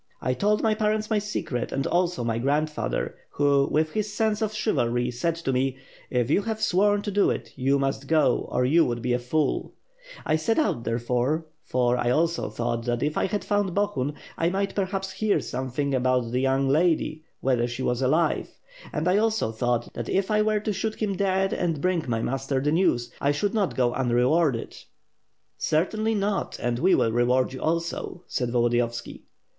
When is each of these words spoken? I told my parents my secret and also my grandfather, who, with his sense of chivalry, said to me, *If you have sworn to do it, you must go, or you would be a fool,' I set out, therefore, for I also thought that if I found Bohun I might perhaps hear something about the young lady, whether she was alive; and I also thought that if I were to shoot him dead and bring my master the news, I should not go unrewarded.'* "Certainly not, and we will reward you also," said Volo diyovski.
I 0.19 0.33
told 0.33 0.63
my 0.63 0.73
parents 0.73 1.11
my 1.11 1.19
secret 1.19 1.71
and 1.71 1.85
also 1.85 2.23
my 2.23 2.39
grandfather, 2.39 3.13
who, 3.33 3.67
with 3.71 3.91
his 3.91 4.11
sense 4.11 4.41
of 4.41 4.51
chivalry, 4.51 5.11
said 5.11 5.35
to 5.35 5.53
me, 5.53 5.77
*If 6.09 6.31
you 6.31 6.41
have 6.41 6.59
sworn 6.59 7.03
to 7.03 7.11
do 7.11 7.29
it, 7.29 7.53
you 7.55 7.77
must 7.77 8.07
go, 8.07 8.47
or 8.51 8.65
you 8.65 8.83
would 8.83 9.03
be 9.03 9.13
a 9.13 9.19
fool,' 9.19 9.73
I 10.25 10.37
set 10.37 10.57
out, 10.57 10.85
therefore, 10.85 11.45
for 11.63 11.97
I 11.97 12.09
also 12.09 12.49
thought 12.49 12.83
that 12.85 13.03
if 13.03 13.15
I 13.15 13.27
found 13.27 13.75
Bohun 13.75 14.15
I 14.39 14.49
might 14.49 14.73
perhaps 14.73 15.11
hear 15.11 15.39
something 15.39 15.93
about 15.93 16.31
the 16.31 16.39
young 16.41 16.67
lady, 16.67 17.23
whether 17.39 17.67
she 17.67 17.83
was 17.83 18.01
alive; 18.01 18.49
and 18.91 19.07
I 19.07 19.17
also 19.19 19.51
thought 19.51 19.93
that 19.93 20.09
if 20.09 20.31
I 20.31 20.41
were 20.41 20.61
to 20.61 20.73
shoot 20.73 20.95
him 20.95 21.15
dead 21.15 21.53
and 21.53 21.79
bring 21.79 22.05
my 22.07 22.23
master 22.23 22.59
the 22.59 22.71
news, 22.71 23.11
I 23.21 23.31
should 23.31 23.53
not 23.53 23.75
go 23.75 23.93
unrewarded.'* 23.93 24.77
"Certainly 25.59 26.15
not, 26.15 26.57
and 26.57 26.79
we 26.79 26.95
will 26.95 27.11
reward 27.11 27.53
you 27.53 27.61
also," 27.61 28.23
said 28.27 28.49
Volo 28.49 28.67
diyovski. 28.69 29.25